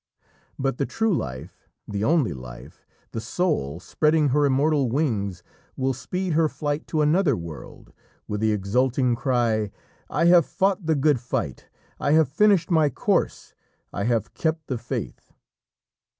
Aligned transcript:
But 0.57 0.79
the 0.79 0.87
true 0.87 1.13
life, 1.15 1.69
the 1.87 2.03
only 2.03 2.33
life, 2.33 2.87
the 3.11 3.21
soul, 3.21 3.79
spreading 3.79 4.29
her 4.29 4.47
immortal 4.47 4.89
wings, 4.89 5.43
will 5.77 5.93
speed 5.93 6.33
her 6.33 6.49
flight 6.49 6.87
to 6.87 7.03
another 7.03 7.37
world, 7.37 7.93
with 8.27 8.41
the 8.41 8.51
exulting 8.51 9.15
cry, 9.15 9.69
"I 10.09 10.25
have 10.25 10.47
fought 10.47 10.87
the 10.87 10.95
good 10.95 11.19
fight. 11.19 11.69
I 11.99 12.13
have 12.13 12.29
finished 12.29 12.71
my 12.71 12.89
course. 12.89 13.53
I 13.93 14.05
have 14.05 14.33
kept 14.33 14.65
the 14.65 14.79
faith!" 14.79 15.33